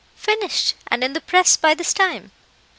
[0.15, 2.31] "Finished, and in the press by this time."